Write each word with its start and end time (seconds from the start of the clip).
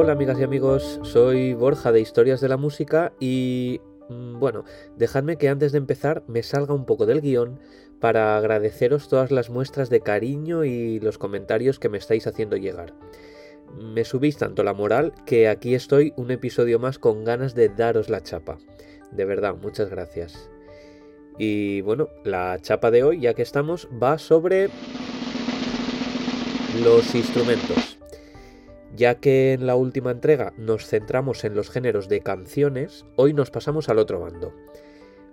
Hola 0.00 0.12
amigas 0.12 0.38
y 0.38 0.44
amigos, 0.44 1.00
soy 1.02 1.54
Borja 1.54 1.90
de 1.90 2.00
Historias 2.00 2.40
de 2.40 2.48
la 2.48 2.56
Música 2.56 3.12
y 3.18 3.80
mm, 4.08 4.38
bueno, 4.38 4.64
dejadme 4.96 5.38
que 5.38 5.48
antes 5.48 5.72
de 5.72 5.78
empezar 5.78 6.22
me 6.28 6.44
salga 6.44 6.72
un 6.72 6.84
poco 6.84 7.04
del 7.04 7.20
guion 7.20 7.58
para 7.98 8.36
agradeceros 8.36 9.08
todas 9.08 9.32
las 9.32 9.50
muestras 9.50 9.90
de 9.90 10.00
cariño 10.00 10.64
y 10.64 11.00
los 11.00 11.18
comentarios 11.18 11.80
que 11.80 11.88
me 11.88 11.98
estáis 11.98 12.28
haciendo 12.28 12.56
llegar. 12.56 12.94
Me 13.76 14.04
subís 14.04 14.36
tanto 14.36 14.62
la 14.62 14.72
moral 14.72 15.14
que 15.26 15.48
aquí 15.48 15.74
estoy 15.74 16.12
un 16.14 16.30
episodio 16.30 16.78
más 16.78 17.00
con 17.00 17.24
ganas 17.24 17.56
de 17.56 17.68
daros 17.68 18.08
la 18.08 18.22
chapa. 18.22 18.58
De 19.10 19.24
verdad, 19.24 19.56
muchas 19.60 19.90
gracias. 19.90 20.48
Y 21.38 21.80
bueno, 21.80 22.08
la 22.22 22.56
chapa 22.60 22.92
de 22.92 23.02
hoy, 23.02 23.22
ya 23.22 23.34
que 23.34 23.42
estamos, 23.42 23.88
va 24.00 24.16
sobre 24.18 24.70
los 26.84 27.16
instrumentos. 27.16 27.98
Ya 28.98 29.20
que 29.20 29.52
en 29.52 29.68
la 29.68 29.76
última 29.76 30.10
entrega 30.10 30.52
nos 30.56 30.88
centramos 30.88 31.44
en 31.44 31.54
los 31.54 31.70
géneros 31.70 32.08
de 32.08 32.20
canciones, 32.20 33.06
hoy 33.14 33.32
nos 33.32 33.52
pasamos 33.52 33.88
al 33.88 34.00
otro 34.00 34.18
bando. 34.18 34.52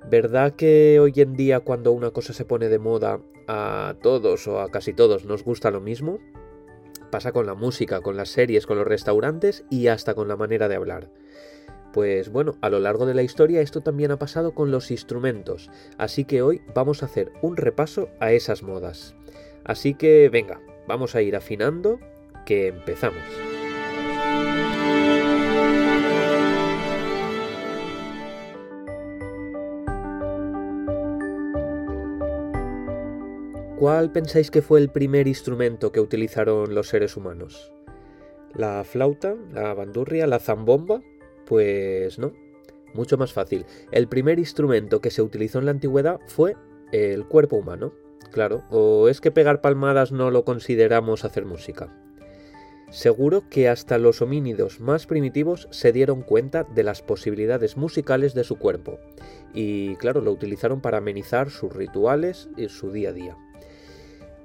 ¿Verdad 0.07 0.53
que 0.53 0.99
hoy 0.99 1.13
en 1.15 1.33
día 1.33 1.61
cuando 1.61 1.91
una 1.91 2.11
cosa 2.11 2.31
se 2.31 2.45
pone 2.45 2.69
de 2.69 2.77
moda 2.77 3.21
a 3.47 3.95
todos 4.03 4.47
o 4.47 4.59
a 4.59 4.69
casi 4.69 4.93
todos 4.93 5.25
nos 5.25 5.43
gusta 5.43 5.71
lo 5.71 5.81
mismo? 5.81 6.19
Pasa 7.09 7.31
con 7.31 7.47
la 7.47 7.55
música, 7.55 8.01
con 8.01 8.15
las 8.15 8.29
series, 8.29 8.67
con 8.67 8.77
los 8.77 8.85
restaurantes 8.85 9.65
y 9.71 9.87
hasta 9.87 10.13
con 10.13 10.27
la 10.27 10.35
manera 10.35 10.67
de 10.67 10.75
hablar. 10.75 11.09
Pues 11.91 12.29
bueno, 12.29 12.57
a 12.61 12.69
lo 12.69 12.79
largo 12.79 13.07
de 13.07 13.15
la 13.15 13.23
historia 13.23 13.61
esto 13.61 13.81
también 13.81 14.11
ha 14.11 14.19
pasado 14.19 14.53
con 14.53 14.69
los 14.69 14.91
instrumentos, 14.91 15.71
así 15.97 16.25
que 16.25 16.43
hoy 16.43 16.61
vamos 16.75 17.01
a 17.01 17.07
hacer 17.07 17.31
un 17.41 17.57
repaso 17.57 18.09
a 18.19 18.31
esas 18.31 18.61
modas. 18.61 19.15
Así 19.63 19.95
que 19.95 20.29
venga, 20.29 20.61
vamos 20.87 21.15
a 21.15 21.23
ir 21.23 21.35
afinando, 21.35 21.99
que 22.45 22.67
empezamos. 22.67 23.23
¿Cuál 33.85 34.11
pensáis 34.11 34.49
que 34.49 34.63
fue 34.63 34.79
el 34.79 34.89
primer 34.89 35.27
instrumento 35.27 35.91
que 35.91 35.99
utilizaron 35.99 36.73
los 36.73 36.87
seres 36.87 37.15
humanos? 37.17 37.71
¿La 38.55 38.83
flauta? 38.83 39.35
¿La 39.53 39.75
bandurria? 39.75 40.25
¿La 40.25 40.39
zambomba? 40.39 41.03
Pues 41.45 42.17
no. 42.17 42.33
Mucho 42.95 43.15
más 43.19 43.31
fácil. 43.31 43.63
El 43.91 44.07
primer 44.07 44.39
instrumento 44.39 45.01
que 45.01 45.11
se 45.11 45.21
utilizó 45.21 45.59
en 45.59 45.65
la 45.65 45.71
antigüedad 45.71 46.19
fue 46.25 46.57
el 46.91 47.27
cuerpo 47.27 47.57
humano. 47.57 47.93
Claro, 48.31 48.63
o 48.71 49.07
es 49.07 49.21
que 49.21 49.29
pegar 49.29 49.61
palmadas 49.61 50.11
no 50.11 50.31
lo 50.31 50.45
consideramos 50.45 51.23
hacer 51.23 51.45
música. 51.45 51.95
Seguro 52.89 53.43
que 53.51 53.69
hasta 53.69 53.99
los 53.99 54.19
homínidos 54.19 54.79
más 54.79 55.05
primitivos 55.05 55.67
se 55.69 55.91
dieron 55.91 56.23
cuenta 56.23 56.63
de 56.63 56.81
las 56.81 57.03
posibilidades 57.03 57.77
musicales 57.77 58.33
de 58.33 58.45
su 58.45 58.57
cuerpo 58.57 58.97
y 59.53 59.95
claro, 59.97 60.21
lo 60.21 60.31
utilizaron 60.31 60.81
para 60.81 60.97
amenizar 60.97 61.51
sus 61.51 61.71
rituales 61.71 62.49
y 62.57 62.67
su 62.69 62.91
día 62.91 63.09
a 63.09 63.13
día 63.13 63.37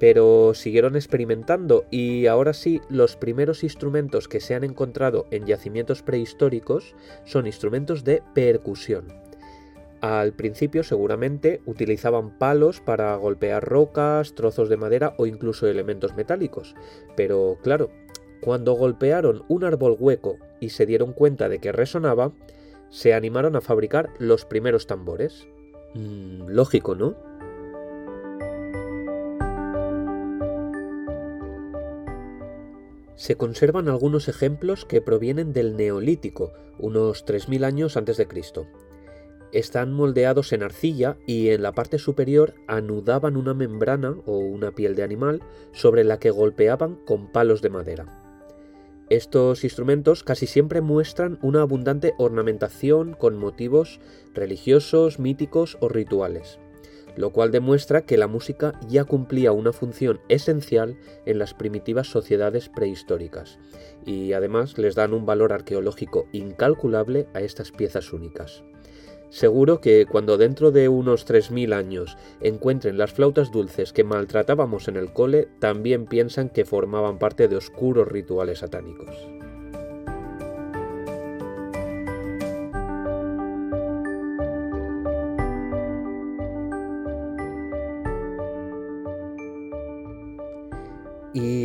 pero 0.01 0.55
siguieron 0.55 0.97
experimentando 0.97 1.85
y 1.91 2.27
ahora 2.27 2.55
sí 2.55 2.81
los 2.89 3.17
primeros 3.17 3.63
instrumentos 3.63 4.29
que 4.29 4.41
se 4.41 4.55
han 4.55 4.65
encontrado 4.65 5.27
en 5.31 5.45
yacimientos 5.45 6.03
prehistóricos 6.03 6.97
son 7.25 7.47
instrumentos 7.47 8.03
de 8.03 8.23
percusión. 8.35 9.09
Al 10.01 10.33
principio 10.33 10.83
seguramente 10.83 11.61
utilizaban 11.67 12.39
palos 12.39 12.81
para 12.81 13.15
golpear 13.17 13.63
rocas, 13.63 14.35
trozos 14.35 14.71
de 14.71 14.79
madera 14.79 15.13
o 15.19 15.27
incluso 15.27 15.69
elementos 15.69 16.17
metálicos, 16.17 16.75
pero 17.15 17.59
claro, 17.63 17.91
cuando 18.41 18.73
golpearon 18.73 19.45
un 19.49 19.65
árbol 19.65 19.97
hueco 20.01 20.39
y 20.61 20.71
se 20.71 20.87
dieron 20.87 21.13
cuenta 21.13 21.51
de 21.51 21.59
que 21.59 21.73
resonaba, 21.73 22.33
se 22.89 23.13
animaron 23.13 23.55
a 23.55 23.61
fabricar 23.61 24.09
los 24.19 24.47
primeros 24.47 24.87
tambores. 24.87 25.47
Mm, 25.93 26.49
lógico, 26.49 26.95
¿no? 26.95 27.30
Se 33.21 33.37
conservan 33.37 33.91
algunos 33.91 34.29
ejemplos 34.29 34.87
que 34.87 35.03
provienen 35.03 35.53
del 35.53 35.77
Neolítico, 35.77 36.55
unos 36.79 37.27
3.000 37.27 37.65
años 37.67 37.99
antes 37.99 38.17
de 38.17 38.27
Cristo. 38.27 38.67
Están 39.53 39.93
moldeados 39.93 40.55
en 40.55 40.63
arcilla 40.63 41.19
y 41.27 41.51
en 41.51 41.61
la 41.61 41.73
parte 41.73 41.99
superior 41.99 42.55
anudaban 42.67 43.37
una 43.37 43.53
membrana 43.53 44.17
o 44.25 44.39
una 44.39 44.71
piel 44.71 44.95
de 44.95 45.03
animal 45.03 45.43
sobre 45.73 46.03
la 46.03 46.19
que 46.19 46.31
golpeaban 46.31 46.97
con 47.05 47.31
palos 47.31 47.61
de 47.61 47.69
madera. 47.69 48.07
Estos 49.11 49.65
instrumentos 49.65 50.25
casi 50.25 50.47
siempre 50.47 50.81
muestran 50.81 51.39
una 51.43 51.61
abundante 51.61 52.15
ornamentación 52.17 53.13
con 53.13 53.37
motivos 53.37 54.01
religiosos, 54.33 55.19
míticos 55.19 55.77
o 55.83 55.91
rituales 55.91 56.59
lo 57.21 57.31
cual 57.31 57.51
demuestra 57.51 58.01
que 58.07 58.17
la 58.17 58.27
música 58.27 58.81
ya 58.89 59.05
cumplía 59.05 59.53
una 59.53 59.75
función 59.75 60.21
esencial 60.31 60.97
en 61.27 61.39
las 61.39 61.53
primitivas 61.53 62.07
sociedades 62.09 62.71
prehistóricas, 62.71 63.59
y 64.07 64.33
además 64.33 64.79
les 64.79 64.95
dan 64.95 65.13
un 65.13 65.27
valor 65.27 65.53
arqueológico 65.53 66.27
incalculable 66.33 67.29
a 67.35 67.43
estas 67.43 67.73
piezas 67.73 68.15
únicas. 68.15 68.65
Seguro 69.29 69.83
que 69.83 70.07
cuando 70.07 70.39
dentro 70.39 70.73
de 70.73 70.89
unos 70.89 71.27
3.000 71.27 71.75
años 71.75 72.17
encuentren 72.41 72.97
las 72.97 73.13
flautas 73.13 73.53
dulces 73.53 73.93
que 73.93 74.03
maltratábamos 74.03 74.89
en 74.89 74.97
el 74.97 75.13
cole, 75.13 75.47
también 75.61 76.07
piensan 76.07 76.49
que 76.49 76.65
formaban 76.65 77.19
parte 77.19 77.49
de 77.49 77.57
oscuros 77.57 78.09
rituales 78.09 78.61
satánicos. 78.61 79.15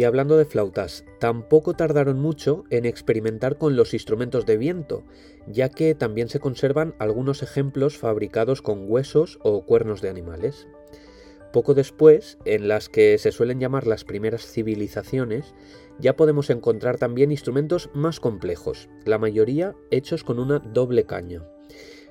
Hablando 0.05 0.37
de 0.37 0.45
flautas, 0.45 1.05
tampoco 1.19 1.73
tardaron 1.73 2.19
mucho 2.19 2.63
en 2.69 2.85
experimentar 2.85 3.57
con 3.57 3.75
los 3.75 3.93
instrumentos 3.93 4.45
de 4.45 4.57
viento, 4.57 5.03
ya 5.47 5.69
que 5.69 5.95
también 5.95 6.29
se 6.29 6.39
conservan 6.39 6.95
algunos 6.99 7.43
ejemplos 7.43 7.97
fabricados 7.97 8.61
con 8.61 8.89
huesos 8.89 9.39
o 9.43 9.65
cuernos 9.65 10.01
de 10.01 10.09
animales. 10.09 10.67
Poco 11.53 11.73
después, 11.73 12.37
en 12.43 12.67
las 12.67 12.89
que 12.89 13.17
se 13.17 13.31
suelen 13.31 13.59
llamar 13.59 13.87
las 13.87 14.03
primeras 14.03 14.45
civilizaciones, 14.45 15.53
ya 15.99 16.15
podemos 16.15 16.49
encontrar 16.49 16.97
también 16.97 17.31
instrumentos 17.31 17.89
más 17.93 18.19
complejos, 18.19 18.89
la 19.05 19.17
mayoría 19.17 19.73
hechos 19.91 20.23
con 20.23 20.39
una 20.39 20.59
doble 20.59 21.05
caña. 21.05 21.43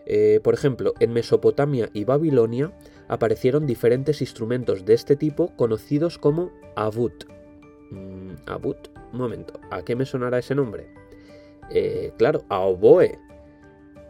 Eh, 0.07 0.41
por 0.43 0.55
ejemplo, 0.55 0.95
en 1.01 1.13
Mesopotamia 1.13 1.91
y 1.93 2.05
Babilonia 2.05 2.73
aparecieron 3.09 3.67
diferentes 3.67 4.21
instrumentos 4.21 4.85
de 4.85 4.95
este 4.95 5.17
tipo 5.17 5.55
conocidos 5.57 6.19
como 6.19 6.53
abut, 6.77 7.25
Mm, 7.91 8.35
Abut, 8.47 8.89
un 9.13 9.19
momento, 9.19 9.61
¿a 9.71 9.83
qué 9.83 9.97
me 9.97 10.07
sonará 10.07 10.39
ese 10.39 10.55
nombre? 10.55 10.89
Eh, 11.71 12.13
claro, 12.19 12.45
a 12.49 12.61
oboe. 12.61 13.19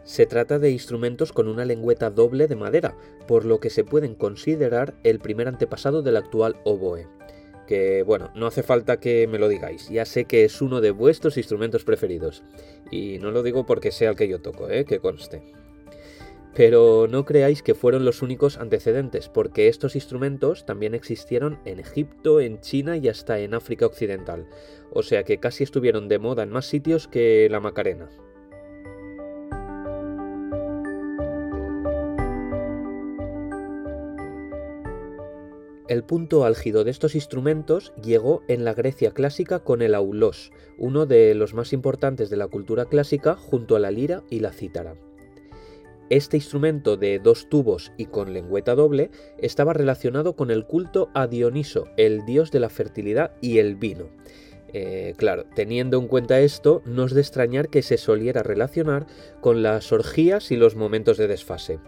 Se 0.03 0.25
trata 0.25 0.59
de 0.59 0.69
instrumentos 0.69 1.33
con 1.33 1.47
una 1.47 1.65
lengüeta 1.65 2.09
doble 2.11 2.47
de 2.47 2.55
madera, 2.55 2.95
por 3.27 3.45
lo 3.45 3.59
que 3.59 3.69
se 3.69 3.83
pueden 3.83 4.13
considerar 4.13 4.95
el 5.03 5.19
primer 5.19 5.47
antepasado 5.47 6.01
del 6.01 6.17
actual 6.17 6.57
oboe. 6.63 7.07
Que 7.65 8.03
bueno, 8.03 8.29
no 8.35 8.45
hace 8.45 8.61
falta 8.61 8.99
que 8.99 9.27
me 9.27 9.39
lo 9.39 9.47
digáis, 9.47 9.89
ya 9.89 10.05
sé 10.05 10.25
que 10.25 10.43
es 10.45 10.61
uno 10.61 10.81
de 10.81 10.91
vuestros 10.91 11.37
instrumentos 11.37 11.83
preferidos. 11.83 12.43
Y 12.91 13.17
no 13.17 13.31
lo 13.31 13.41
digo 13.41 13.65
porque 13.65 13.91
sea 13.91 14.11
el 14.11 14.15
que 14.15 14.27
yo 14.27 14.39
toco, 14.41 14.69
¿eh? 14.69 14.85
que 14.85 14.99
conste. 14.99 15.41
Pero 16.55 17.07
no 17.09 17.25
creáis 17.25 17.61
que 17.61 17.75
fueron 17.75 18.05
los 18.05 18.21
únicos 18.21 18.57
antecedentes, 18.57 19.27
porque 19.27 19.67
estos 19.67 19.95
instrumentos 19.95 20.65
también 20.65 20.95
existieron 20.95 21.59
en 21.65 21.81
Egipto, 21.81 22.39
en 22.39 22.61
China 22.61 22.95
y 22.95 23.09
hasta 23.09 23.39
en 23.39 23.53
África 23.53 23.85
Occidental, 23.85 24.47
o 24.91 25.03
sea 25.03 25.25
que 25.25 25.37
casi 25.37 25.65
estuvieron 25.65 26.07
de 26.07 26.17
moda 26.17 26.43
en 26.43 26.51
más 26.51 26.65
sitios 26.65 27.09
que 27.09 27.49
la 27.51 27.59
Macarena. 27.59 28.09
El 35.89 36.03
punto 36.03 36.45
álgido 36.45 36.83
de 36.83 36.91
estos 36.91 37.15
instrumentos 37.15 37.93
llegó 38.01 38.43
en 38.47 38.63
la 38.63 38.73
Grecia 38.73 39.11
clásica 39.11 39.59
con 39.59 39.81
el 39.81 39.93
aulos, 39.93 40.51
uno 40.77 41.05
de 41.05 41.35
los 41.35 41.53
más 41.53 41.73
importantes 41.73 42.29
de 42.29 42.37
la 42.37 42.47
cultura 42.47 42.85
clásica 42.85 43.35
junto 43.35 43.75
a 43.75 43.79
la 43.79 43.91
lira 43.91 44.23
y 44.29 44.39
la 44.39 44.51
cítara. 44.51 44.95
Este 46.11 46.37
instrumento 46.37 46.97
de 46.97 47.17
dos 47.17 47.49
tubos 47.49 47.91
y 47.97 48.05
con 48.05 48.31
lengüeta 48.31 48.75
doble 48.75 49.09
estaba 49.39 49.73
relacionado 49.73 50.35
con 50.35 50.51
el 50.51 50.65
culto 50.65 51.09
a 51.15 51.25
Dioniso, 51.25 51.87
el 51.97 52.25
dios 52.25 52.51
de 52.51 52.59
la 52.59 52.69
fertilidad 52.69 53.31
y 53.41 53.57
el 53.57 53.75
vino. 53.75 54.09
Eh, 54.71 55.15
claro, 55.17 55.45
teniendo 55.55 55.97
en 55.97 56.07
cuenta 56.07 56.41
esto, 56.41 56.83
no 56.85 57.05
es 57.05 57.13
de 57.13 57.21
extrañar 57.21 57.69
que 57.69 57.81
se 57.81 57.97
soliera 57.97 58.43
relacionar 58.43 59.07
con 59.41 59.63
las 59.63 59.91
orgías 59.91 60.51
y 60.51 60.57
los 60.57 60.75
momentos 60.75 61.17
de 61.17 61.27
desfase. 61.27 61.79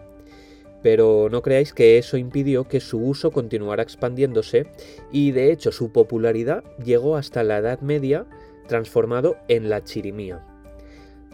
Pero 0.82 1.28
no 1.30 1.40
creáis 1.42 1.72
que 1.72 1.98
eso 1.98 2.16
impidió 2.16 2.64
que 2.64 2.80
su 2.80 2.98
uso 2.98 3.30
continuara 3.30 3.84
expandiéndose 3.84 4.66
y 5.12 5.30
de 5.30 5.52
hecho 5.52 5.70
su 5.70 5.92
popularidad 5.92 6.64
llegó 6.82 7.16
hasta 7.16 7.44
la 7.44 7.58
Edad 7.58 7.82
Media 7.82 8.26
transformado 8.66 9.36
en 9.46 9.68
la 9.68 9.84
chirimía. 9.84 10.44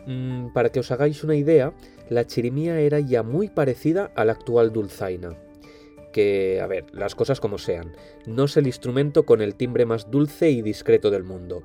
Mm, 0.06 0.52
para 0.52 0.70
que 0.70 0.80
os 0.80 0.90
hagáis 0.90 1.24
una 1.24 1.34
idea, 1.34 1.72
la 2.08 2.26
chirimía 2.26 2.80
era 2.80 3.00
ya 3.00 3.22
muy 3.22 3.48
parecida 3.48 4.10
a 4.14 4.24
la 4.24 4.32
actual 4.32 4.72
dulzaina. 4.72 5.36
Que, 6.12 6.60
a 6.60 6.66
ver, 6.66 6.86
las 6.92 7.14
cosas 7.14 7.40
como 7.40 7.58
sean, 7.58 7.92
no 8.26 8.44
es 8.44 8.56
el 8.56 8.66
instrumento 8.66 9.24
con 9.24 9.40
el 9.40 9.56
timbre 9.56 9.84
más 9.84 10.10
dulce 10.10 10.50
y 10.50 10.62
discreto 10.62 11.10
del 11.10 11.24
mundo. 11.24 11.64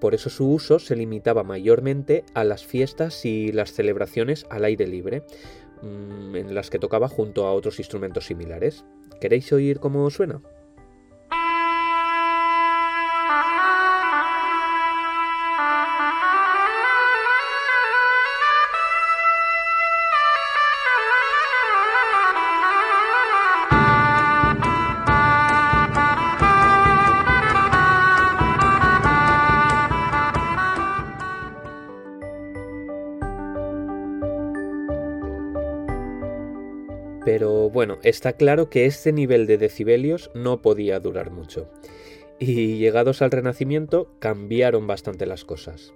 Por 0.00 0.14
eso 0.14 0.28
su 0.28 0.50
uso 0.50 0.78
se 0.78 0.96
limitaba 0.96 1.42
mayormente 1.42 2.24
a 2.34 2.44
las 2.44 2.64
fiestas 2.64 3.24
y 3.24 3.52
las 3.52 3.72
celebraciones 3.72 4.44
al 4.50 4.64
aire 4.66 4.86
libre, 4.86 5.22
mm, 5.82 6.36
en 6.36 6.54
las 6.54 6.68
que 6.68 6.78
tocaba 6.78 7.08
junto 7.08 7.46
a 7.46 7.52
otros 7.52 7.78
instrumentos 7.78 8.26
similares. 8.26 8.84
¿Queréis 9.20 9.50
oír 9.52 9.80
cómo 9.80 10.10
suena? 10.10 10.42
Bueno, 37.76 37.98
está 38.02 38.32
claro 38.32 38.70
que 38.70 38.86
este 38.86 39.12
nivel 39.12 39.46
de 39.46 39.58
decibelios 39.58 40.30
no 40.32 40.62
podía 40.62 40.98
durar 40.98 41.30
mucho. 41.30 41.68
Y 42.38 42.78
llegados 42.78 43.20
al 43.20 43.30
Renacimiento 43.30 44.10
cambiaron 44.18 44.86
bastante 44.86 45.26
las 45.26 45.44
cosas. 45.44 45.92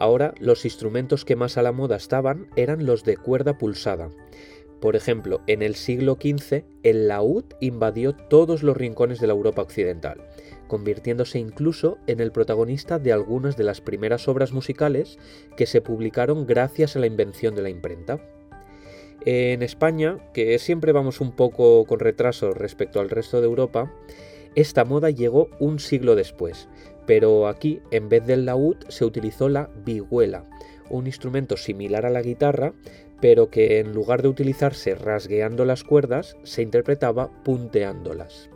Ahora 0.00 0.34
los 0.40 0.64
instrumentos 0.64 1.24
que 1.24 1.36
más 1.36 1.58
a 1.58 1.62
la 1.62 1.70
moda 1.70 1.94
estaban 1.94 2.48
eran 2.56 2.86
los 2.86 3.04
de 3.04 3.16
cuerda 3.16 3.56
pulsada. 3.56 4.10
Por 4.80 4.96
ejemplo, 4.96 5.42
en 5.46 5.62
el 5.62 5.76
siglo 5.76 6.18
XV 6.20 6.64
el 6.82 7.06
laúd 7.06 7.44
invadió 7.60 8.12
todos 8.12 8.64
los 8.64 8.76
rincones 8.76 9.20
de 9.20 9.28
la 9.28 9.34
Europa 9.34 9.62
occidental, 9.62 10.26
convirtiéndose 10.66 11.38
incluso 11.38 11.98
en 12.08 12.18
el 12.18 12.32
protagonista 12.32 12.98
de 12.98 13.12
algunas 13.12 13.56
de 13.56 13.62
las 13.62 13.80
primeras 13.80 14.26
obras 14.26 14.50
musicales 14.50 15.20
que 15.56 15.66
se 15.66 15.80
publicaron 15.80 16.48
gracias 16.48 16.96
a 16.96 16.98
la 16.98 17.06
invención 17.06 17.54
de 17.54 17.62
la 17.62 17.70
imprenta. 17.70 18.20
En 19.24 19.62
España, 19.62 20.18
que 20.32 20.58
siempre 20.58 20.92
vamos 20.92 21.20
un 21.20 21.32
poco 21.32 21.84
con 21.86 21.98
retraso 21.98 22.52
respecto 22.52 23.00
al 23.00 23.10
resto 23.10 23.40
de 23.40 23.46
Europa, 23.46 23.92
esta 24.54 24.84
moda 24.84 25.10
llegó 25.10 25.48
un 25.58 25.78
siglo 25.78 26.14
después, 26.14 26.68
pero 27.06 27.46
aquí, 27.46 27.80
en 27.90 28.08
vez 28.08 28.26
del 28.26 28.46
laúd, 28.46 28.76
se 28.88 29.04
utilizó 29.04 29.48
la 29.48 29.70
vihuela, 29.84 30.44
un 30.90 31.06
instrumento 31.06 31.56
similar 31.56 32.06
a 32.06 32.10
la 32.10 32.22
guitarra, 32.22 32.72
pero 33.20 33.50
que 33.50 33.80
en 33.80 33.92
lugar 33.92 34.22
de 34.22 34.28
utilizarse 34.28 34.94
rasgueando 34.94 35.64
las 35.64 35.84
cuerdas, 35.84 36.36
se 36.42 36.62
interpretaba 36.62 37.30
punteándolas. 37.42 38.50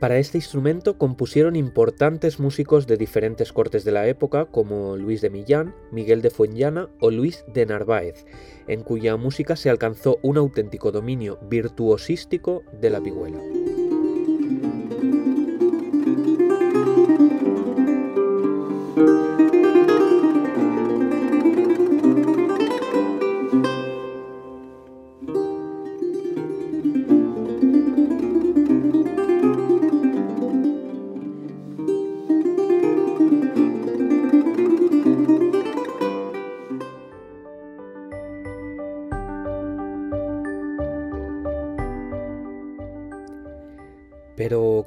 Para 0.00 0.18
este 0.18 0.36
instrumento 0.36 0.98
compusieron 0.98 1.56
importantes 1.56 2.38
músicos 2.38 2.86
de 2.86 2.98
diferentes 2.98 3.52
cortes 3.52 3.82
de 3.82 3.92
la 3.92 4.06
época 4.06 4.44
como 4.44 4.96
Luis 4.96 5.22
de 5.22 5.30
Millán, 5.30 5.74
Miguel 5.90 6.20
de 6.20 6.28
Fuenllana 6.28 6.90
o 7.00 7.10
Luis 7.10 7.44
de 7.54 7.64
Narváez, 7.64 8.26
en 8.68 8.82
cuya 8.82 9.16
música 9.16 9.56
se 9.56 9.70
alcanzó 9.70 10.18
un 10.20 10.36
auténtico 10.36 10.92
dominio 10.92 11.38
virtuosístico 11.48 12.62
de 12.78 12.90
la 12.90 13.00
vihuela. 13.00 13.40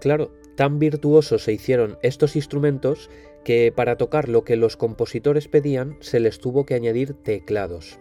Claro, 0.10 0.32
tan 0.56 0.80
virtuosos 0.80 1.44
se 1.44 1.54
hicieron 1.54 2.00
estos 2.02 2.36
instrumentos 2.36 3.12
que 3.44 3.72
para 3.72 3.96
tocar 3.96 4.28
lo 4.28 4.44
que 4.44 4.56
los 4.56 4.76
compositores 4.76 5.48
pedían 5.48 5.98
se 6.00 6.20
les 6.20 6.40
tuvo 6.40 6.66
que 6.66 6.74
añadir 6.74 7.14
teclados. 7.14 8.00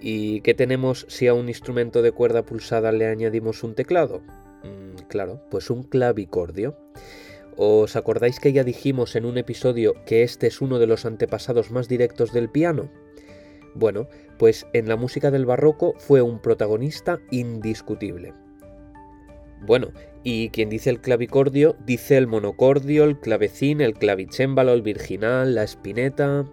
¿Y 0.00 0.40
qué 0.40 0.54
tenemos 0.54 1.06
si 1.08 1.28
a 1.28 1.34
un 1.34 1.48
instrumento 1.48 2.02
de 2.02 2.10
cuerda 2.10 2.42
pulsada 2.42 2.90
le 2.90 3.06
añadimos 3.06 3.62
un 3.62 3.76
teclado? 3.76 4.22
Mm, 4.64 5.02
claro, 5.06 5.40
pues 5.48 5.70
un 5.70 5.84
clavicordio. 5.84 6.76
¿Os 7.56 7.94
acordáis 7.94 8.40
que 8.40 8.52
ya 8.52 8.64
dijimos 8.64 9.14
en 9.14 9.24
un 9.24 9.38
episodio 9.38 9.94
que 10.04 10.24
este 10.24 10.48
es 10.48 10.60
uno 10.60 10.80
de 10.80 10.88
los 10.88 11.06
antepasados 11.06 11.70
más 11.70 11.86
directos 11.86 12.32
del 12.32 12.50
piano? 12.50 12.90
Bueno, 13.76 14.08
pues 14.36 14.66
en 14.72 14.88
la 14.88 14.96
música 14.96 15.30
del 15.30 15.46
barroco 15.46 15.94
fue 15.96 16.22
un 16.22 16.40
protagonista 16.40 17.20
indiscutible. 17.30 18.34
Bueno, 19.66 19.88
y 20.22 20.50
quien 20.50 20.68
dice 20.68 20.90
el 20.90 21.00
clavicordio 21.00 21.74
dice 21.84 22.16
el 22.16 22.28
monocordio, 22.28 23.02
el 23.02 23.18
clavecín, 23.18 23.80
el 23.80 23.94
clavicémbalo, 23.94 24.72
el 24.72 24.82
virginal, 24.82 25.56
la 25.56 25.64
espineta. 25.64 26.44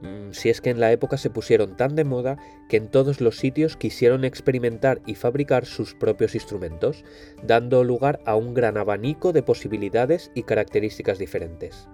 Mm, 0.00 0.32
si 0.32 0.48
es 0.48 0.60
que 0.60 0.70
en 0.70 0.80
la 0.80 0.90
época 0.90 1.18
se 1.18 1.30
pusieron 1.30 1.76
tan 1.76 1.94
de 1.94 2.02
moda 2.02 2.38
que 2.68 2.78
en 2.78 2.88
todos 2.88 3.20
los 3.20 3.36
sitios 3.36 3.76
quisieron 3.76 4.24
experimentar 4.24 5.00
y 5.06 5.14
fabricar 5.14 5.66
sus 5.66 5.94
propios 5.94 6.34
instrumentos, 6.34 7.04
dando 7.44 7.84
lugar 7.84 8.20
a 8.26 8.34
un 8.34 8.54
gran 8.54 8.76
abanico 8.76 9.32
de 9.32 9.44
posibilidades 9.44 10.32
y 10.34 10.42
características 10.42 11.18
diferentes. 11.20 11.88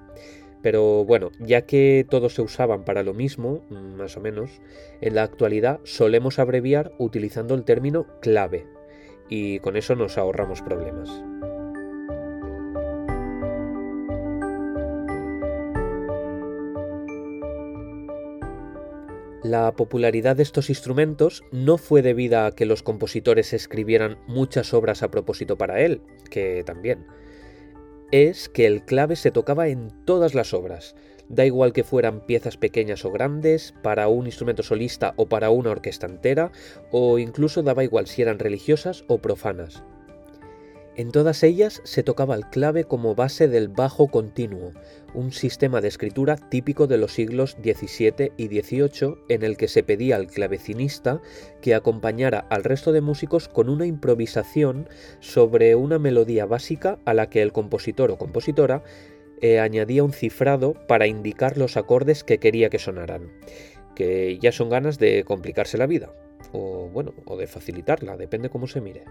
Pero 0.63 1.05
bueno, 1.05 1.31
ya 1.41 1.63
que 1.63 2.07
todos 2.09 2.35
se 2.35 2.43
usaban 2.43 2.85
para 2.85 3.03
lo 3.03 3.13
mismo, 3.13 3.63
mm, 3.69 3.97
más 3.97 4.17
o 4.17 4.21
menos, 4.23 4.63
en 5.03 5.15
la 5.15 5.25
actualidad 5.25 5.81
solemos 5.85 6.39
abreviar 6.39 6.93
utilizando 6.99 7.55
el 7.55 7.65
término 7.65 8.07
clave, 8.23 8.67
y 9.29 9.61
con 9.61 9.77
eso 9.77 9.95
nos 9.95 10.19
ahorramos 10.19 10.63
problemas. 10.63 11.11
La 19.49 19.73
popularidad 19.73 20.37
de 20.37 20.43
estos 20.43 20.69
instrumentos 20.69 21.43
no 21.53 21.79
fue 21.79 22.03
debida 22.03 22.45
a 22.45 22.53
que 22.53 22.67
los 22.67 22.83
compositores 22.83 23.55
escribieran 23.55 24.19
muchas 24.27 24.75
obras 24.75 25.03
a 25.03 25.11
propósito 25.11 25.57
para 25.57 25.81
él, 25.81 26.03
que 26.29 26.65
también. 26.67 27.07
Es 28.11 28.49
que 28.51 28.67
el 28.67 28.85
clave 28.85 29.17
se 29.17 29.31
tocaba 29.31 29.69
en 29.69 29.89
todas 30.05 30.35
las 30.35 30.53
obras, 30.53 30.97
Da 31.29 31.45
igual 31.45 31.73
que 31.73 31.85
fueran 31.85 32.21
piezas 32.21 32.57
pequeñas 32.57 33.05
o 33.05 33.11
grandes, 33.11 33.75
para 33.83 34.09
un 34.09 34.27
instrumento 34.27 34.63
solista 34.63 35.13
o 35.17 35.27
para 35.27 35.51
una 35.51 35.71
orquesta 35.71 36.07
entera, 36.07 36.51
o 36.91 37.19
incluso 37.19 37.63
daba 37.63 37.85
igual 37.85 38.07
si 38.07 38.23
eran 38.23 38.39
religiosas 38.39 39.05
o 39.09 39.19
profanas. 39.19 39.83
En 40.99 41.13
todas 41.13 41.45
ellas 41.45 41.81
se 41.85 42.03
tocaba 42.03 42.35
el 42.35 42.47
clave 42.47 42.83
como 42.83 43.15
base 43.15 43.47
del 43.47 43.69
bajo 43.69 44.09
continuo, 44.09 44.73
un 45.15 45.31
sistema 45.31 45.81
de 45.81 45.87
escritura 45.87 46.35
típico 46.35 46.89
de 46.89 46.99
los 46.99 47.13
siglos 47.13 47.57
XVII 47.63 48.33
y 48.37 48.49
XVIII 48.49 49.15
en 49.29 49.45
el 49.45 49.57
que 49.57 49.69
se 49.69 49.85
pedía 49.85 50.17
al 50.17 50.27
clavecinista 50.27 51.23
que 51.63 51.77
acompañara 51.77 52.41
al 52.51 52.65
resto 52.65 52.91
de 52.91 53.01
músicos 53.01 53.47
con 53.47 53.69
una 53.69 53.87
improvisación 53.87 54.89
sobre 55.21 55.77
una 55.77 56.01
melodía 56.01 56.47
básica 56.47 56.99
a 57.05 57.15
la 57.15 57.31
que 57.31 57.43
el 57.43 57.53
compositor 57.53 58.11
o 58.11 58.19
compositora 58.19 58.83
eh, 59.41 59.61
añadía 59.61 60.05
un 60.05 60.13
cifrado 60.13 60.75
para 60.87 61.07
indicar 61.07 61.57
los 61.57 61.77
acordes 61.77 62.25
que 62.25 62.39
quería 62.39 62.71
que 62.71 62.79
sonaran, 62.79 63.31
que 63.95 64.39
ya 64.39 64.53
son 64.53 64.69
ganas 64.71 64.99
de 64.99 65.25
complicarse 65.25 65.79
la 65.79 65.87
vida, 65.87 66.13
o 66.53 66.89
bueno, 66.89 67.13
o 67.25 67.37
de 67.37 67.47
facilitarla, 67.47 68.17
depende 68.17 68.51
cómo 68.51 68.67
se 68.67 68.81
mire. 68.81 69.05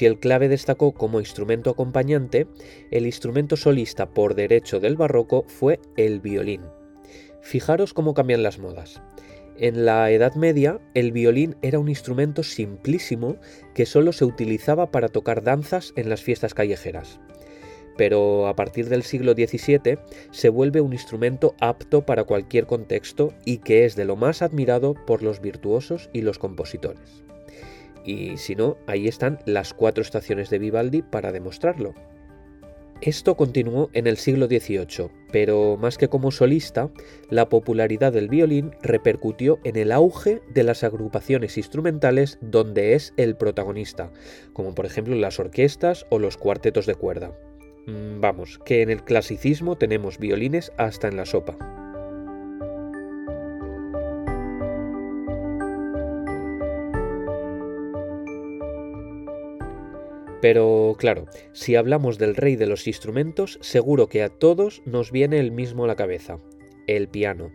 Si 0.00 0.06
el 0.06 0.18
clave 0.18 0.48
destacó 0.48 0.92
como 0.92 1.20
instrumento 1.20 1.68
acompañante, 1.68 2.46
el 2.90 3.04
instrumento 3.04 3.58
solista 3.58 4.08
por 4.08 4.34
derecho 4.34 4.80
del 4.80 4.96
barroco 4.96 5.44
fue 5.46 5.78
el 5.98 6.20
violín. 6.20 6.62
Fijaros 7.42 7.92
cómo 7.92 8.14
cambian 8.14 8.42
las 8.42 8.58
modas. 8.58 9.02
En 9.58 9.84
la 9.84 10.10
Edad 10.10 10.36
Media, 10.36 10.80
el 10.94 11.12
violín 11.12 11.56
era 11.60 11.78
un 11.78 11.90
instrumento 11.90 12.42
simplísimo 12.42 13.36
que 13.74 13.84
solo 13.84 14.12
se 14.12 14.24
utilizaba 14.24 14.90
para 14.90 15.10
tocar 15.10 15.42
danzas 15.42 15.92
en 15.96 16.08
las 16.08 16.22
fiestas 16.22 16.54
callejeras. 16.54 17.20
Pero 17.98 18.48
a 18.48 18.56
partir 18.56 18.88
del 18.88 19.02
siglo 19.02 19.34
XVII 19.34 19.98
se 20.30 20.48
vuelve 20.48 20.80
un 20.80 20.94
instrumento 20.94 21.54
apto 21.60 22.06
para 22.06 22.24
cualquier 22.24 22.64
contexto 22.64 23.34
y 23.44 23.58
que 23.58 23.84
es 23.84 23.96
de 23.96 24.06
lo 24.06 24.16
más 24.16 24.40
admirado 24.40 24.94
por 24.94 25.22
los 25.22 25.42
virtuosos 25.42 26.08
y 26.14 26.22
los 26.22 26.38
compositores. 26.38 27.22
Y 28.04 28.36
si 28.36 28.54
no, 28.54 28.76
ahí 28.86 29.08
están 29.08 29.38
las 29.46 29.74
cuatro 29.74 30.02
estaciones 30.02 30.50
de 30.50 30.58
Vivaldi 30.58 31.02
para 31.02 31.32
demostrarlo. 31.32 31.94
Esto 33.02 33.34
continuó 33.34 33.88
en 33.94 34.06
el 34.06 34.18
siglo 34.18 34.46
XVIII, 34.46 35.08
pero 35.32 35.78
más 35.78 35.96
que 35.96 36.08
como 36.08 36.30
solista, 36.30 36.90
la 37.30 37.48
popularidad 37.48 38.12
del 38.12 38.28
violín 38.28 38.72
repercutió 38.82 39.58
en 39.64 39.76
el 39.76 39.90
auge 39.90 40.42
de 40.52 40.64
las 40.64 40.84
agrupaciones 40.84 41.56
instrumentales 41.56 42.36
donde 42.42 42.92
es 42.92 43.14
el 43.16 43.36
protagonista, 43.36 44.12
como 44.52 44.74
por 44.74 44.84
ejemplo 44.84 45.14
las 45.14 45.40
orquestas 45.40 46.04
o 46.10 46.18
los 46.18 46.36
cuartetos 46.36 46.84
de 46.84 46.94
cuerda. 46.94 47.32
Mm, 47.86 48.20
vamos, 48.20 48.60
que 48.66 48.82
en 48.82 48.90
el 48.90 49.02
clasicismo 49.02 49.78
tenemos 49.78 50.18
violines 50.18 50.70
hasta 50.76 51.08
en 51.08 51.16
la 51.16 51.24
sopa. 51.24 51.79
Pero 60.40 60.94
claro, 60.98 61.26
si 61.52 61.76
hablamos 61.76 62.18
del 62.18 62.34
rey 62.34 62.56
de 62.56 62.66
los 62.66 62.86
instrumentos, 62.86 63.58
seguro 63.60 64.08
que 64.08 64.22
a 64.22 64.28
todos 64.28 64.82
nos 64.86 65.12
viene 65.12 65.38
el 65.38 65.52
mismo 65.52 65.84
a 65.84 65.86
la 65.86 65.96
cabeza, 65.96 66.38
el 66.86 67.08
piano. 67.08 67.50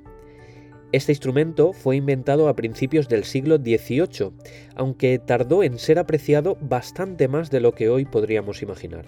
Este 0.91 1.11
instrumento 1.11 1.73
fue 1.73 1.95
inventado 1.95 2.47
a 2.47 2.55
principios 2.55 3.09
del 3.09 3.23
siglo 3.23 3.57
XVIII, 3.57 4.31
aunque 4.75 5.19
tardó 5.19 5.63
en 5.63 5.79
ser 5.79 5.99
apreciado 5.99 6.57
bastante 6.61 7.27
más 7.27 7.49
de 7.49 7.59
lo 7.59 7.73
que 7.73 7.89
hoy 7.89 8.05
podríamos 8.05 8.61
imaginar. 8.61 9.05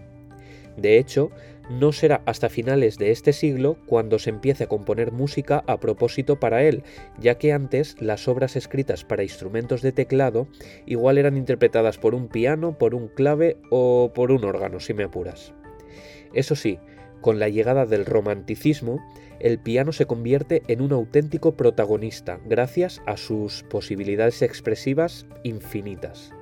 De 0.76 0.98
hecho, 0.98 1.32
no 1.70 1.92
será 1.92 2.22
hasta 2.26 2.50
finales 2.50 2.98
de 2.98 3.12
este 3.12 3.34
siglo 3.34 3.78
cuando 3.86 4.20
se 4.20 4.30
empiece 4.30 4.66
a 4.66 4.68
componer 4.68 5.12
música 5.12 5.64
a 5.68 5.80
propósito 5.80 6.40
para 6.40 6.64
él, 6.64 6.84
ya 7.20 7.38
que 7.38 7.52
antes 7.54 7.96
las 8.02 8.28
obras 8.28 8.56
escritas 8.56 9.04
para 9.04 9.24
instrumentos 9.24 9.82
de 9.82 9.92
teclado 9.92 10.48
igual 10.86 11.18
eran 11.18 11.38
interpretadas 11.38 11.98
por 11.98 12.16
un 12.16 12.28
piano, 12.28 12.78
por 12.78 12.96
un 12.96 13.08
clave 13.08 13.58
o 13.70 14.12
por 14.14 14.32
un 14.32 14.46
órgano, 14.46 14.80
si 14.80 14.94
me 14.94 15.04
apuras. 15.04 15.54
Eso 16.34 16.56
sí, 16.56 16.80
con 17.22 17.40
la 17.40 17.50
llegada 17.50 17.86
del 17.86 18.06
romanticismo, 18.06 19.00
el 19.40 19.60
piano 19.60 19.92
se 19.92 20.06
convierte 20.06 20.64
en 20.68 20.82
un 20.82 20.94
auténtico 20.94 21.56
protagonista 21.56 22.40
gracias 22.46 23.02
a 23.06 23.18
sus 23.18 23.64
posibilidades 23.64 24.42
expresivas 24.42 25.26
infinitas. 25.44 26.34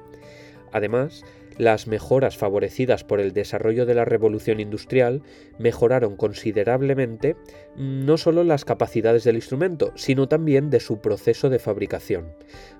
Además, 0.71 1.23
las 1.57 1.87
mejoras 1.87 2.37
favorecidas 2.37 3.03
por 3.03 3.19
el 3.19 3.33
desarrollo 3.33 3.85
de 3.85 3.95
la 3.95 4.05
revolución 4.05 4.59
industrial 4.59 5.21
mejoraron 5.57 6.15
considerablemente 6.15 7.35
mm, 7.75 8.05
no 8.05 8.17
solo 8.17 8.43
las 8.43 8.65
capacidades 8.65 9.23
del 9.23 9.35
instrumento, 9.35 9.91
sino 9.95 10.27
también 10.27 10.69
de 10.69 10.79
su 10.79 10.99
proceso 10.99 11.49
de 11.49 11.59
fabricación, 11.59 12.33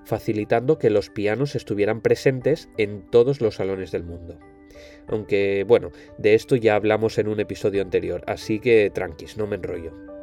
facilitando 0.04 0.78
que 0.78 0.90
los 0.90 1.10
pianos 1.10 1.54
estuvieran 1.54 2.00
presentes 2.00 2.68
en 2.76 3.02
todos 3.10 3.40
los 3.40 3.56
salones 3.56 3.92
del 3.92 4.04
mundo. 4.04 4.38
Aunque, 5.08 5.64
bueno, 5.66 5.90
de 6.18 6.34
esto 6.34 6.56
ya 6.56 6.74
hablamos 6.74 7.18
en 7.18 7.28
un 7.28 7.40
episodio 7.40 7.82
anterior, 7.82 8.22
así 8.26 8.58
que 8.58 8.90
tranquis, 8.92 9.36
no 9.36 9.46
me 9.46 9.56
enrollo. 9.56 10.15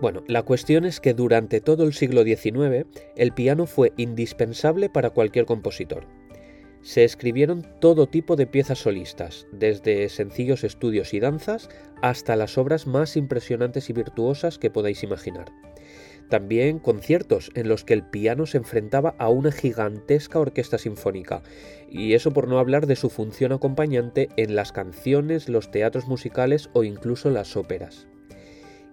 Bueno, 0.00 0.22
la 0.28 0.44
cuestión 0.44 0.84
es 0.84 1.00
que 1.00 1.12
durante 1.12 1.60
todo 1.60 1.82
el 1.82 1.92
siglo 1.92 2.22
XIX 2.22 2.86
el 3.16 3.32
piano 3.32 3.66
fue 3.66 3.92
indispensable 3.96 4.88
para 4.88 5.10
cualquier 5.10 5.44
compositor. 5.44 6.06
Se 6.82 7.02
escribieron 7.02 7.66
todo 7.80 8.06
tipo 8.06 8.36
de 8.36 8.46
piezas 8.46 8.78
solistas, 8.78 9.48
desde 9.50 10.08
sencillos 10.08 10.62
estudios 10.62 11.12
y 11.14 11.20
danzas 11.20 11.68
hasta 12.00 12.36
las 12.36 12.58
obras 12.58 12.86
más 12.86 13.16
impresionantes 13.16 13.90
y 13.90 13.92
virtuosas 13.92 14.58
que 14.58 14.70
podáis 14.70 15.02
imaginar. 15.02 15.46
También 16.28 16.78
conciertos 16.78 17.50
en 17.54 17.68
los 17.68 17.82
que 17.82 17.94
el 17.94 18.04
piano 18.04 18.46
se 18.46 18.58
enfrentaba 18.58 19.16
a 19.18 19.30
una 19.30 19.50
gigantesca 19.50 20.38
orquesta 20.38 20.78
sinfónica, 20.78 21.42
y 21.90 22.12
eso 22.12 22.30
por 22.32 22.46
no 22.46 22.60
hablar 22.60 22.86
de 22.86 22.96
su 22.96 23.10
función 23.10 23.50
acompañante 23.50 24.28
en 24.36 24.54
las 24.54 24.70
canciones, 24.70 25.48
los 25.48 25.72
teatros 25.72 26.06
musicales 26.06 26.70
o 26.72 26.84
incluso 26.84 27.30
las 27.30 27.56
óperas. 27.56 28.06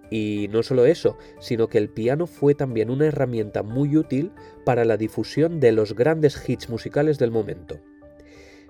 Y 0.10 0.48
no 0.52 0.64
solo 0.64 0.86
eso, 0.86 1.18
sino 1.40 1.68
que 1.68 1.78
el 1.78 1.90
piano 1.90 2.28
fue 2.28 2.56
también 2.56 2.90
una 2.90 3.08
herramienta 3.08 3.64
muy 3.64 3.98
útil 3.98 4.32
para 4.64 4.86
la 4.86 4.98
difusión 4.98 5.60
de 5.60 5.72
los 5.72 5.96
grandes 5.96 6.48
hits 6.48 6.70
musicales 6.70 7.18
del 7.18 7.32
momento. 7.32 7.80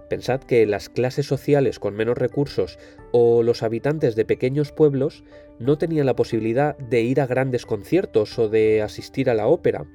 Pensad 0.10 0.42
que 0.42 0.66
las 0.68 0.90
clases 0.90 1.26
sociales 1.26 1.80
con 1.80 1.96
menos 1.96 2.18
recursos 2.18 2.78
o 3.12 3.42
los 3.42 3.64
habitantes 3.64 4.16
de 4.16 4.26
pequeños 4.26 4.72
pueblos 4.72 5.24
no 5.58 5.78
tenían 5.78 6.06
la 6.06 6.16
posibilidad 6.16 6.78
de 6.78 7.02
ir 7.02 7.20
a 7.20 7.28
grandes 7.28 7.66
conciertos 7.66 8.38
o 8.38 8.48
de 8.48 8.84
asistir 8.84 9.30
a 9.30 9.34
la 9.34 9.48
ópera, 9.48 9.86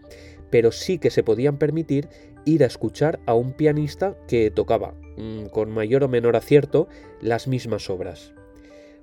pero 0.51 0.73
sí 0.73 0.99
que 0.99 1.11
se 1.11 1.23
podían 1.23 1.59
permitir 1.59 2.09
ir 2.45 2.65
a 2.65 2.67
escuchar 2.67 3.21
a 3.27 3.35
un 3.35 3.53
pianista 3.53 4.17
que 4.27 4.51
tocaba, 4.51 4.95
mm, 5.17 5.47
con 5.47 5.71
mayor 5.71 6.03
o 6.03 6.09
menor 6.09 6.35
acierto, 6.35 6.89
las 7.21 7.47
mismas 7.47 7.89
obras. 7.89 8.35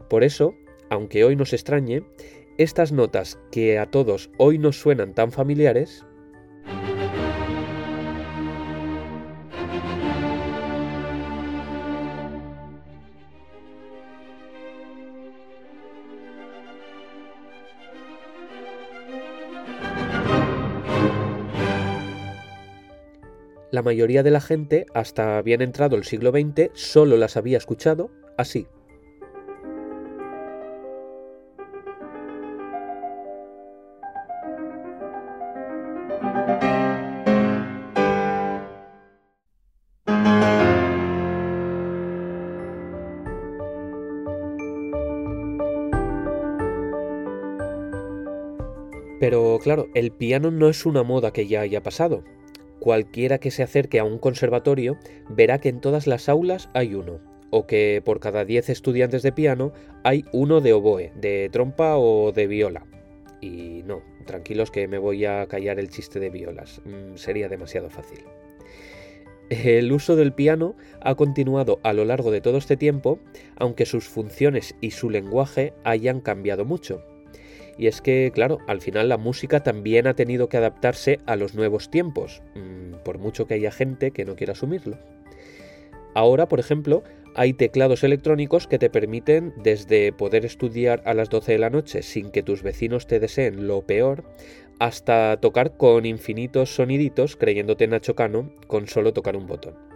Por 0.10 0.24
eso, 0.24 0.56
aunque 0.90 1.24
hoy 1.24 1.36
nos 1.36 1.54
extrañe, 1.54 2.04
estas 2.58 2.92
notas 2.92 3.40
que 3.52 3.78
a 3.80 3.86
todos 3.92 4.30
hoy 4.38 4.58
nos 4.58 4.80
suenan 4.80 5.14
tan 5.14 5.32
familiares, 5.32 6.06
La 23.70 23.84
mayoría 23.84 24.24
de 24.24 24.32
la 24.32 24.42
gente, 24.42 24.88
hasta 24.96 25.40
bien 25.44 25.62
entrado 25.62 25.98
el 25.98 26.04
siglo 26.04 26.32
XX, 26.32 26.72
solo 26.74 27.16
las 27.16 27.38
había 27.38 27.58
escuchado 27.58 28.10
así. 28.38 28.66
Pero 49.28 49.60
claro, 49.62 49.90
el 49.94 50.12
piano 50.12 50.52
no 50.52 50.70
es 50.70 50.86
una 50.86 51.04
moda 51.04 51.34
que 51.34 51.48
ya 51.48 51.60
haya 51.60 51.84
pasado. 51.84 52.24
Cualquiera 52.80 53.40
que 53.40 53.52
se 53.52 53.62
acerque 53.62 54.00
a 54.00 54.06
un 54.06 54.20
conservatorio 54.20 54.98
verá 55.28 55.60
que 55.60 55.68
en 55.68 55.82
todas 55.82 56.08
las 56.08 56.30
aulas 56.30 56.70
hay 56.74 56.96
uno, 56.96 57.20
o 57.50 57.68
que 57.68 58.02
por 58.06 58.22
cada 58.22 58.46
10 58.46 58.70
estudiantes 58.70 59.24
de 59.24 59.34
piano 59.34 59.74
hay 60.06 60.24
uno 60.32 60.62
de 60.62 60.72
oboe, 60.72 61.12
de 61.14 61.50
trompa 61.52 61.98
o 61.98 62.32
de 62.32 62.48
viola. 62.48 62.86
Y 63.42 63.84
no, 63.86 64.02
tranquilos 64.26 64.72
que 64.72 64.88
me 64.88 64.98
voy 64.98 65.26
a 65.26 65.46
callar 65.48 65.78
el 65.78 65.90
chiste 65.90 66.22
de 66.22 66.30
violas, 66.30 66.82
mm, 66.86 67.18
sería 67.18 67.50
demasiado 67.50 67.90
fácil. 67.90 68.20
El 69.50 69.92
uso 69.92 70.16
del 70.16 70.32
piano 70.32 70.78
ha 71.02 71.16
continuado 71.16 71.82
a 71.84 71.92
lo 71.92 72.06
largo 72.06 72.32
de 72.32 72.40
todo 72.40 72.58
este 72.58 72.78
tiempo, 72.78 73.20
aunque 73.58 73.86
sus 73.86 74.08
funciones 74.08 74.74
y 74.80 74.92
su 74.92 75.10
lenguaje 75.10 75.74
hayan 75.84 76.22
cambiado 76.22 76.64
mucho. 76.64 77.04
Y 77.78 77.88
es 77.88 78.02
que, 78.02 78.32
claro, 78.34 78.60
al 78.68 78.82
final 78.82 79.10
la 79.10 79.18
música 79.18 79.62
también 79.62 80.08
ha 80.08 80.16
tenido 80.16 80.50
que 80.50 80.58
adaptarse 80.58 81.20
a 81.26 81.36
los 81.36 81.54
nuevos 81.54 81.90
tiempos, 81.90 82.42
mm, 82.56 83.04
por 83.04 83.20
mucho 83.20 83.46
que 83.46 83.54
haya 83.54 83.72
gente 83.72 84.12
que 84.12 84.26
no 84.26 84.36
quiera 84.36 84.54
asumirlo. 84.54 84.98
Ahora, 86.14 86.48
por 86.48 86.60
ejemplo, 86.60 87.04
hay 87.36 87.54
teclados 87.54 88.04
electrónicos 88.04 88.66
que 88.66 88.80
te 88.80 88.90
permiten 88.90 89.54
desde 89.58 90.12
poder 90.12 90.44
estudiar 90.44 91.04
a 91.06 91.14
las 91.14 91.30
12 91.30 91.52
de 91.52 91.60
la 91.60 91.70
noche 91.70 92.02
sin 92.02 92.32
que 92.32 92.42
tus 92.42 92.64
vecinos 92.64 93.06
te 93.06 93.20
deseen 93.20 93.68
lo 93.68 93.84
peor, 93.84 94.24
hasta 94.80 95.38
tocar 95.38 95.78
con 95.78 96.06
infinitos 96.06 96.74
soniditos 96.74 97.36
creyéndote 97.36 97.88
Nacho 97.88 98.16
Cano 98.16 98.52
con 98.66 98.88
solo 98.88 99.14
tocar 99.14 99.36
un 99.36 99.46
botón. 99.46 99.87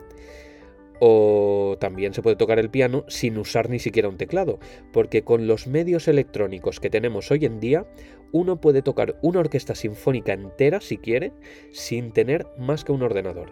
O 1.03 1.77
también 1.79 2.13
se 2.13 2.21
puede 2.21 2.35
tocar 2.35 2.59
el 2.59 2.69
piano 2.69 3.05
sin 3.07 3.39
usar 3.39 3.71
ni 3.71 3.79
siquiera 3.79 4.07
un 4.07 4.17
teclado, 4.17 4.59
porque 4.93 5.23
con 5.23 5.47
los 5.47 5.65
medios 5.65 6.07
electrónicos 6.07 6.79
que 6.79 6.91
tenemos 6.91 7.31
hoy 7.31 7.43
en 7.45 7.59
día, 7.59 7.87
uno 8.31 8.61
puede 8.61 8.83
tocar 8.83 9.15
una 9.23 9.39
orquesta 9.39 9.73
sinfónica 9.73 10.33
entera, 10.33 10.79
si 10.79 10.99
quiere, 10.99 11.31
sin 11.71 12.11
tener 12.11 12.45
más 12.59 12.83
que 12.83 12.91
un 12.91 13.01
ordenador. 13.01 13.51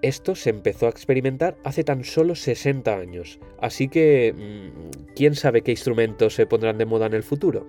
Esto 0.00 0.34
se 0.34 0.48
empezó 0.48 0.86
a 0.86 0.90
experimentar 0.90 1.58
hace 1.64 1.84
tan 1.84 2.02
solo 2.02 2.34
60 2.34 2.96
años, 2.96 3.38
así 3.60 3.88
que 3.88 4.32
mm, 4.34 5.12
quién 5.14 5.34
sabe 5.34 5.60
qué 5.60 5.72
instrumentos 5.72 6.34
se 6.34 6.46
pondrán 6.46 6.78
de 6.78 6.86
moda 6.86 7.04
en 7.04 7.12
el 7.12 7.24
futuro. 7.24 7.66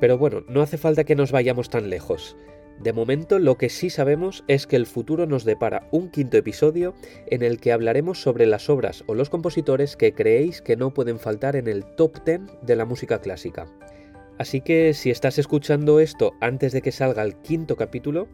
Pero 0.00 0.18
bueno, 0.18 0.44
no 0.48 0.62
hace 0.62 0.78
falta 0.78 1.04
que 1.04 1.16
nos 1.16 1.32
vayamos 1.32 1.70
tan 1.70 1.90
lejos. 1.90 2.36
De 2.80 2.92
momento 2.92 3.40
lo 3.40 3.56
que 3.58 3.70
sí 3.70 3.90
sabemos 3.90 4.44
es 4.46 4.68
que 4.68 4.76
el 4.76 4.86
futuro 4.86 5.26
nos 5.26 5.44
depara 5.44 5.88
un 5.90 6.10
quinto 6.10 6.36
episodio 6.36 6.94
en 7.26 7.42
el 7.42 7.58
que 7.58 7.72
hablaremos 7.72 8.22
sobre 8.22 8.46
las 8.46 8.70
obras 8.70 9.02
o 9.08 9.14
los 9.14 9.30
compositores 9.30 9.96
que 9.96 10.14
creéis 10.14 10.62
que 10.62 10.76
no 10.76 10.94
pueden 10.94 11.18
faltar 11.18 11.56
en 11.56 11.66
el 11.66 11.84
top 11.96 12.24
10 12.24 12.40
de 12.62 12.76
la 12.76 12.84
música 12.84 13.20
clásica. 13.20 13.66
Así 14.38 14.60
que 14.60 14.94
si 14.94 15.10
estás 15.10 15.38
escuchando 15.38 15.98
esto 15.98 16.34
antes 16.40 16.70
de 16.72 16.80
que 16.80 16.92
salga 16.92 17.24
el 17.24 17.34
quinto 17.34 17.74
capítulo, 17.74 18.28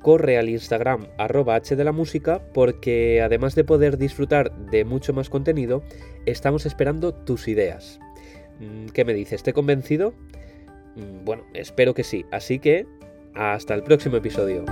corre 0.00 0.38
al 0.38 0.48
Instagram 0.48 1.08
arroba 1.18 1.58
de 1.58 1.84
la 1.84 1.90
música 1.90 2.40
porque 2.54 3.20
además 3.20 3.56
de 3.56 3.64
poder 3.64 3.98
disfrutar 3.98 4.56
de 4.70 4.84
mucho 4.84 5.12
más 5.12 5.28
contenido, 5.28 5.82
estamos 6.26 6.66
esperando 6.66 7.12
tus 7.12 7.48
ideas. 7.48 7.98
Mm, 8.60 8.86
¿Qué 8.90 9.04
me 9.04 9.14
dices? 9.14 9.42
¿Te 9.42 9.52
convencido? 9.52 10.14
Bueno, 11.24 11.44
espero 11.54 11.94
que 11.94 12.04
sí. 12.04 12.24
Así 12.30 12.58
que 12.58 12.86
hasta 13.34 13.74
el 13.74 13.82
próximo 13.82 14.16
episodio. 14.16 14.64